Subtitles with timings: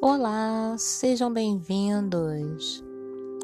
[0.00, 2.84] Olá, sejam bem-vindos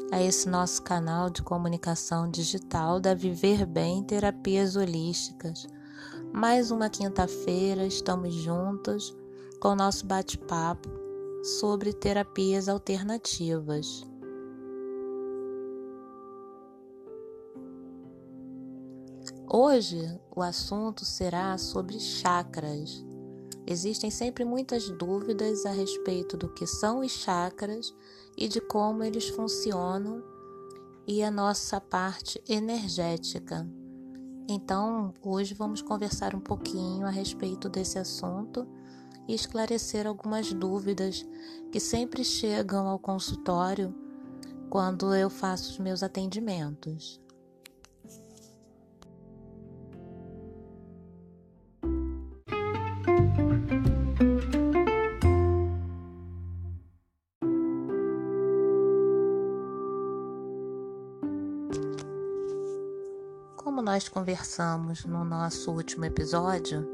[0.09, 5.67] a esse nosso canal de comunicação digital da Viver Bem Terapias Holísticas.
[6.31, 9.13] Mais uma quinta-feira estamos juntos
[9.59, 10.87] com o nosso bate-papo
[11.59, 14.05] sobre terapias alternativas.
[19.45, 23.03] Hoje o assunto será sobre chakras
[23.67, 27.93] Existem sempre muitas dúvidas a respeito do que são os chakras
[28.37, 30.23] e de como eles funcionam
[31.07, 33.67] e a nossa parte energética.
[34.47, 38.67] Então, hoje vamos conversar um pouquinho a respeito desse assunto
[39.27, 41.25] e esclarecer algumas dúvidas
[41.71, 43.93] que sempre chegam ao consultório
[44.69, 47.19] quando eu faço os meus atendimentos.
[63.85, 66.89] Nós conversamos no nosso último episódio,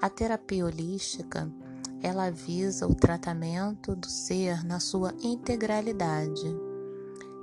[0.00, 1.50] a terapia holística
[2.00, 6.56] ela visa o tratamento do ser na sua integralidade.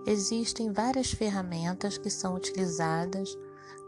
[0.08, 3.38] Existem várias ferramentas que são utilizadas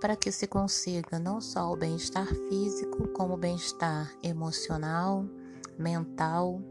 [0.01, 5.25] para que se consiga não só o bem-estar físico, como o bem-estar emocional,
[5.79, 6.61] mental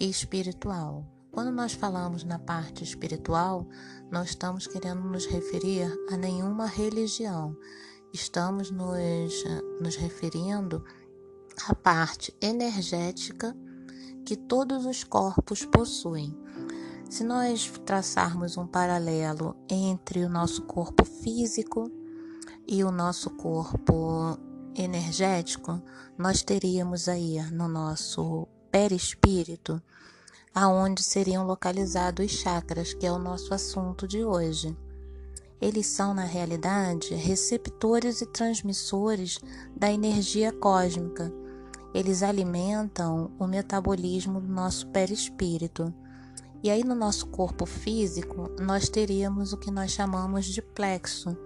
[0.00, 1.04] e espiritual.
[1.38, 3.64] Quando nós falamos na parte espiritual,
[4.10, 7.56] não estamos querendo nos referir a nenhuma religião,
[8.12, 9.44] estamos nos,
[9.80, 10.84] nos referindo
[11.68, 13.56] à parte energética
[14.26, 16.36] que todos os corpos possuem.
[17.08, 21.88] Se nós traçarmos um paralelo entre o nosso corpo físico
[22.66, 24.36] e o nosso corpo
[24.74, 25.80] energético,
[26.18, 29.80] nós teríamos aí no nosso perispírito
[30.54, 34.76] aonde seriam localizados os chakras, que é o nosso assunto de hoje.
[35.60, 39.40] Eles são, na realidade, receptores e transmissores
[39.76, 41.32] da energia cósmica.
[41.92, 45.92] Eles alimentam o metabolismo do nosso perispírito.
[46.62, 51.36] E aí, no nosso corpo físico, nós teríamos o que nós chamamos de plexo.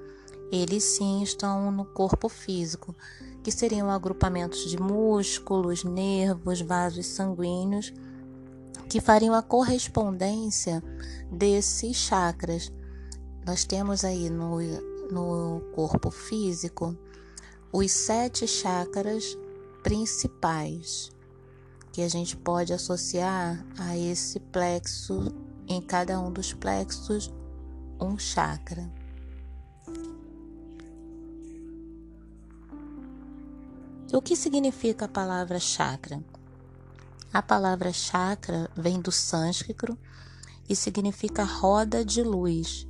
[0.50, 2.94] Eles sim estão no corpo físico,
[3.42, 7.92] que seriam agrupamentos de músculos, nervos, vasos sanguíneos
[8.92, 10.84] que fariam a correspondência
[11.30, 12.70] desses chakras.
[13.42, 14.58] Nós temos aí no,
[15.10, 16.94] no corpo físico
[17.72, 19.34] os sete chakras
[19.82, 21.10] principais
[21.90, 25.34] que a gente pode associar a esse plexo,
[25.66, 27.32] em cada um dos plexos,
[27.98, 28.86] um chakra.
[34.12, 36.22] O que significa a palavra chakra?
[37.32, 39.96] A palavra chakra vem do sânscrito
[40.68, 42.86] e significa roda de luz.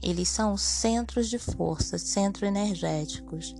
[0.00, 3.52] Eles são centros de força, centros energéticos.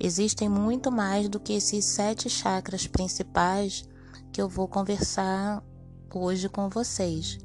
[0.00, 3.86] Existem muito mais do que esses sete chakras principais
[4.32, 5.62] que eu vou conversar
[6.14, 7.38] hoje com vocês,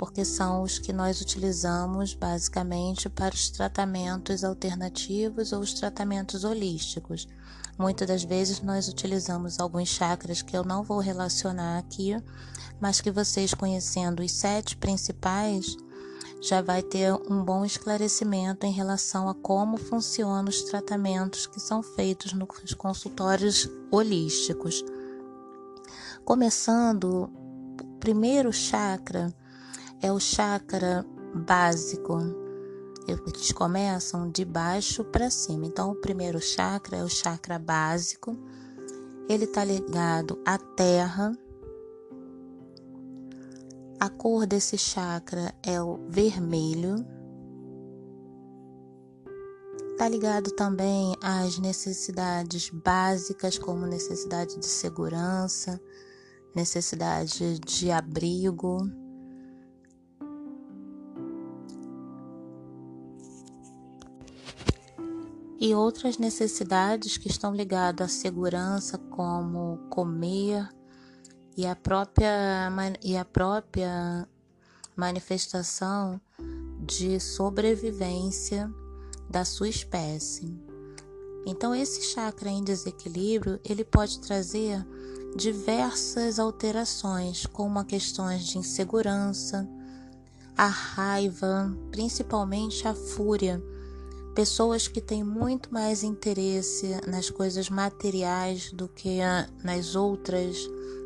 [0.00, 7.28] porque são os que nós utilizamos basicamente para os tratamentos alternativos ou os tratamentos holísticos.
[7.78, 12.16] Muitas das vezes nós utilizamos alguns chakras que eu não vou relacionar aqui,
[12.80, 15.76] mas que vocês conhecendo os sete principais
[16.40, 21.82] já vai ter um bom esclarecimento em relação a como funcionam os tratamentos que são
[21.82, 24.82] feitos nos consultórios holísticos.
[26.24, 27.30] Começando,
[27.78, 29.30] o primeiro chakra
[30.02, 32.18] é o chakra básico,
[33.06, 35.66] eles começam de baixo para cima.
[35.66, 38.36] Então, o primeiro chakra é o chakra básico.
[39.28, 41.36] Ele está ligado à terra.
[43.98, 47.04] A cor desse chakra é o vermelho.
[49.92, 55.78] Está ligado também às necessidades básicas, como necessidade de segurança,
[56.54, 58.78] necessidade de abrigo
[65.60, 70.66] e outras necessidades que estão ligadas à segurança, como comer
[71.54, 72.72] e a própria,
[73.04, 74.26] e a própria
[74.96, 76.18] manifestação
[76.80, 78.72] de sobrevivência
[79.28, 80.58] da sua espécie.
[81.44, 84.82] Então esse chakra em desequilíbrio, ele pode trazer
[85.36, 89.68] diversas alterações, como questões de insegurança,
[90.56, 93.62] a raiva, principalmente a fúria,
[94.40, 99.18] pessoas que têm muito mais interesse nas coisas materiais do que
[99.62, 100.56] nas outras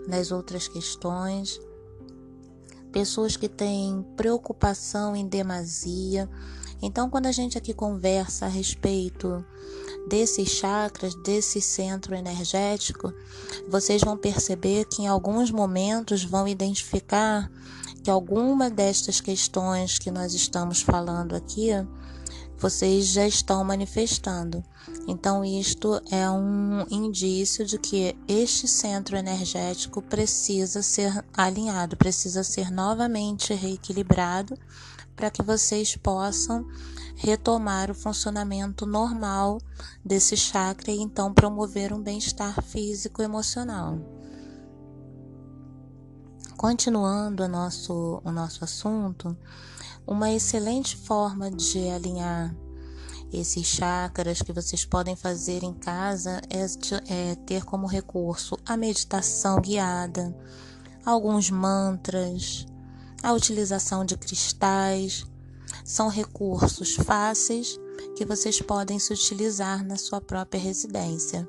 [0.07, 1.61] nas outras questões.
[2.93, 6.31] Pessoas que têm preocupação em demasia.
[6.81, 9.45] Então, quando a gente aqui conversa a respeito
[10.09, 13.13] desses chakras, desse centro energético,
[13.69, 17.51] vocês vão perceber que em alguns momentos vão identificar
[18.05, 21.71] que alguma destas questões que nós estamos falando aqui,
[22.59, 24.65] vocês já estão manifestando.
[25.07, 32.71] Então, isto é um indício de que este centro energético precisa ser alinhado, precisa ser
[32.71, 34.57] novamente reequilibrado
[35.15, 36.67] para que vocês possam
[37.17, 39.59] retomar o funcionamento normal
[40.05, 43.99] desse chakra e então promover um bem-estar físico e emocional.
[46.57, 49.37] Continuando o nosso, o nosso assunto,
[50.07, 52.55] uma excelente forma de alinhar
[53.33, 56.65] esses chakras que vocês podem fazer em casa é,
[57.13, 60.33] é ter como recurso a meditação guiada,
[61.05, 62.65] alguns mantras,
[63.23, 65.27] a utilização de cristais.
[65.85, 67.79] São recursos fáceis
[68.17, 71.49] que vocês podem se utilizar na sua própria residência.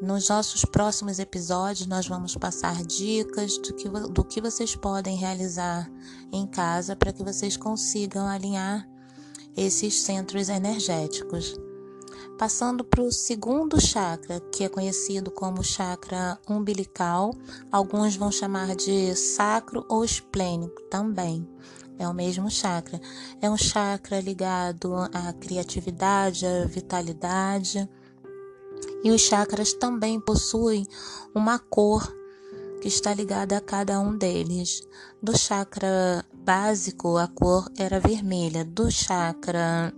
[0.00, 5.92] Nos nossos próximos episódios, nós vamos passar dicas do que, do que vocês podem realizar
[6.32, 8.88] em casa para que vocês consigam alinhar
[9.54, 11.54] esses centros energêticos.
[12.38, 17.34] Passando para o segundo chakra, que é conhecido como chakra umbilical,
[17.70, 21.46] alguns vão chamar de sacro ou esplênico também.
[21.98, 22.98] É o mesmo chakra.
[23.42, 27.86] É um chakra ligado à criatividade, à vitalidade
[29.02, 30.86] e os chakras também possuem
[31.34, 32.14] uma cor
[32.80, 34.86] que está ligada a cada um deles.
[35.22, 38.64] Do chakra básico, a cor era vermelha.
[38.64, 39.92] Do chakra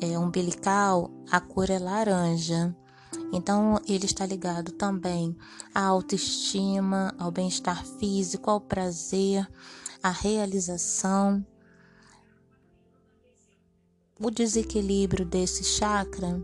[0.00, 2.76] é, umbilical, a cor é laranja.
[3.32, 5.36] Então, ele está ligado também
[5.74, 9.48] à autoestima, ao bem-estar físico, ao prazer,
[10.02, 11.44] à realização.
[14.20, 16.42] O desequilíbrio desse chakra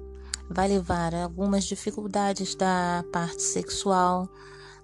[0.53, 4.29] vai levar a algumas dificuldades da parte sexual,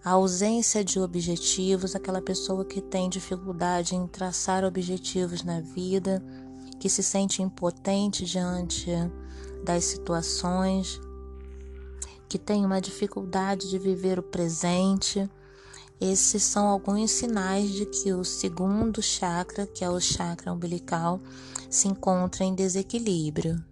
[0.04, 6.22] a ausência de objetivos, aquela pessoa que tem dificuldade em traçar objetivos na vida,
[6.80, 8.90] que se sente impotente diante
[9.64, 11.00] das situações,
[12.28, 15.28] que tem uma dificuldade de viver o presente.
[16.00, 21.20] Esses são alguns sinais de que o segundo chakra, que é o chakra umbilical,
[21.68, 23.62] se encontra em desequilíbrio.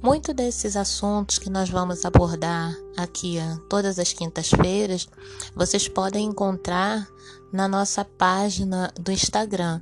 [0.00, 5.08] Muito desses assuntos que nós vamos abordar aqui todas as quintas-feiras,
[5.56, 7.08] vocês podem encontrar
[7.52, 9.80] na nossa página do Instagram.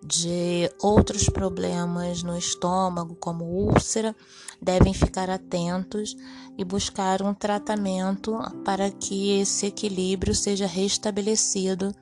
[0.02, 4.16] de outros problemas no estômago, como úlcera,
[4.62, 6.16] devem ficar atentos
[6.58, 11.94] e buscar um tratamento para que esse equilíbrio seja restabelecido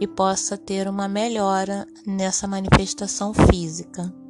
[0.00, 4.23] e possa ter uma melhora nessa manifestação física.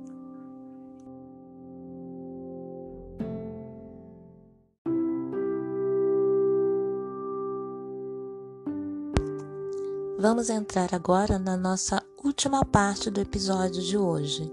[10.25, 14.51] Vamos entrar agora na nossa última parte do episódio de hoje.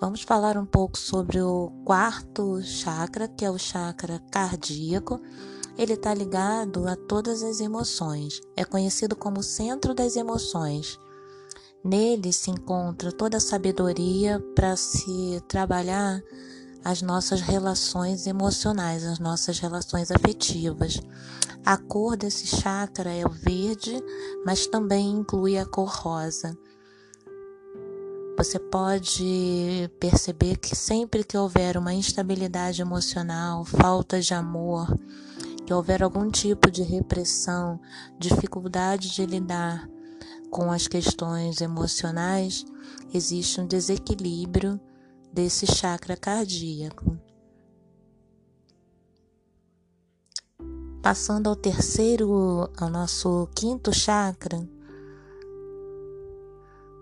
[0.00, 5.20] Vamos falar um pouco sobre o quarto chakra, que é o chakra cardíaco.
[5.76, 8.40] Ele está ligado a todas as emoções.
[8.56, 10.98] É conhecido como centro das emoções.
[11.84, 16.22] Nele se encontra toda a sabedoria para se trabalhar
[16.84, 21.00] as nossas relações emocionais, as nossas relações afetivas.
[21.64, 23.98] A cor desse chakra é o verde,
[24.44, 26.56] mas também inclui a cor rosa.
[28.36, 34.86] Você pode perceber que sempre que houver uma instabilidade emocional, falta de amor,
[35.64, 37.80] que houver algum tipo de repressão,
[38.18, 39.88] dificuldade de lidar
[40.50, 42.66] com as questões emocionais,
[43.14, 44.78] existe um desequilíbrio
[45.34, 47.18] desse chakra cardíaco.
[51.02, 54.66] Passando ao terceiro, ao nosso quinto chakra,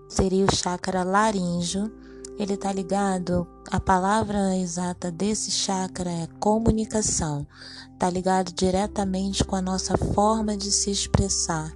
[0.08, 1.92] seria o chakra laríngeo.
[2.38, 7.46] Ele está ligado, a palavra exata desse chakra é comunicação.
[7.92, 11.70] Está ligado diretamente com a nossa forma de se expressar,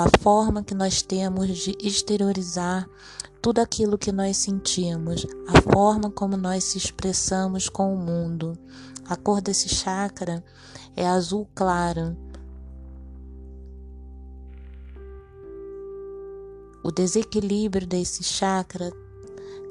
[0.00, 2.88] a forma que nós temos de exteriorizar
[3.42, 8.58] tudo aquilo que nós sentimos, a forma como nós se expressamos com o mundo.
[9.08, 10.44] A cor desse chakra
[10.96, 12.16] é azul claro
[16.88, 18.90] O desequilíbrio desse chakra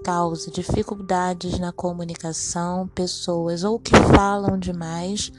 [0.03, 5.31] causa dificuldades na comunicação, pessoas ou que falam demais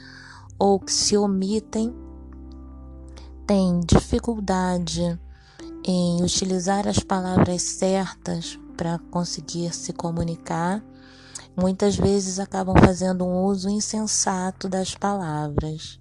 [0.59, 1.95] ou que se omitem,
[3.49, 5.19] têm dificuldade
[5.83, 10.85] em utilizar as palavras certas para conseguir se comunicar,
[11.57, 15.99] muitas vezes acabam fazendo um uso insensato das palavras.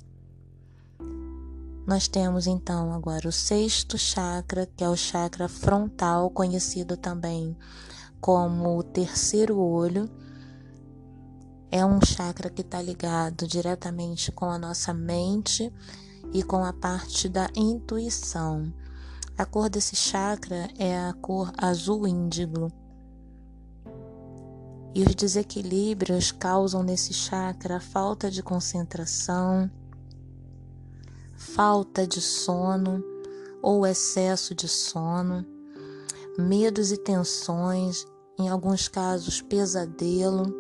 [1.87, 7.57] Nós temos então agora o sexto chakra, que é o chakra frontal, conhecido também
[8.21, 10.07] como o terceiro olho.
[11.71, 15.73] É um chakra que está ligado diretamente com a nossa mente
[16.33, 18.73] e com a parte da intuição.
[19.37, 22.73] A cor desse chakra é a cor azul índigo.
[24.95, 29.71] E os desequilíbrios causam nesse chakra falta de concentração,
[31.37, 33.05] falta de sono
[33.63, 35.47] ou excesso de sono,
[36.37, 38.05] medos e tensões,
[38.39, 40.55] em alguns casos pesadelo,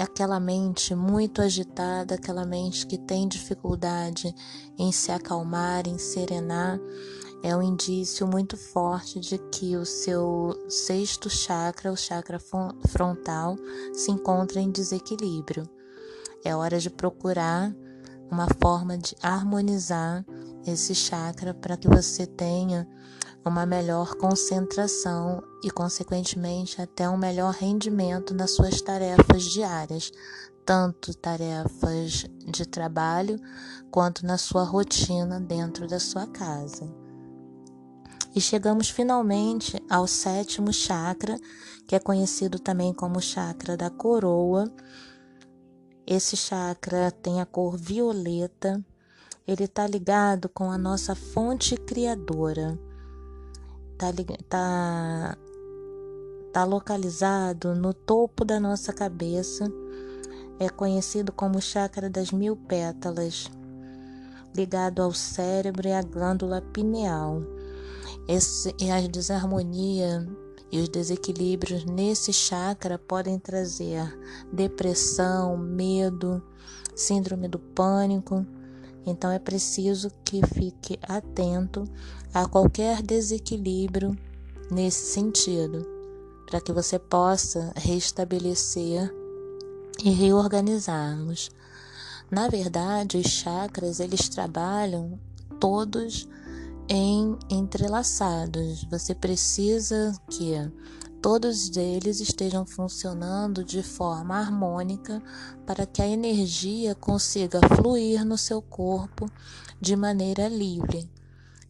[0.00, 4.34] aquela mente muito agitada, aquela mente que tem dificuldade
[4.78, 6.78] em se acalmar, em serenar,
[7.42, 12.38] é um indício muito forte de que o seu sexto chakra, o chakra
[12.88, 13.56] frontal,
[13.94, 15.68] se encontra em desequilíbrio.
[16.44, 17.74] É hora de procurar
[18.30, 20.24] uma forma de harmonizar
[20.66, 22.86] esse chakra para que você tenha
[23.44, 30.12] uma melhor concentração e, consequentemente, até um melhor rendimento nas suas tarefas diárias,
[30.64, 33.40] tanto tarefas de trabalho
[33.90, 36.88] quanto na sua rotina dentro da sua casa.
[38.34, 41.36] E chegamos finalmente ao sétimo chakra,
[41.86, 44.72] que é conhecido também como chakra da coroa,
[46.12, 48.84] esse chakra tem a cor violeta.
[49.46, 52.76] Ele está ligado com a nossa fonte criadora.
[54.00, 55.38] Está tá,
[56.54, 59.70] tá localizado no topo da nossa cabeça.
[60.58, 63.50] É conhecido como chakra das mil pétalas,
[64.56, 67.42] ligado ao cérebro e à glândula pineal.
[68.26, 70.26] Esse, e a desarmonia
[70.72, 74.18] e os desequilíbrios nesse chakra podem trazer
[74.50, 76.42] depressão, medo,
[76.96, 78.46] síndrome do pânico.
[79.04, 81.84] Então é preciso que fique atento
[82.32, 84.16] a qualquer desequilíbrio
[84.70, 85.86] nesse sentido,
[86.46, 89.12] para que você possa restabelecer
[90.02, 91.50] e reorganizarmos.
[92.30, 95.18] Na verdade, os chakras eles trabalham
[95.58, 96.28] todos
[96.88, 98.84] em entrelaçados.
[98.84, 100.54] Você precisa que
[101.20, 105.22] todos eles estejam funcionando de forma harmônica
[105.66, 109.30] para que a energia consiga fluir no seu corpo
[109.80, 111.10] de maneira livre.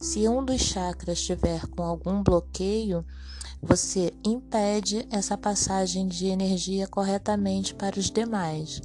[0.01, 3.05] Se um dos chakras estiver com algum bloqueio,
[3.61, 8.81] você impede essa passagem de energia corretamente para os demais.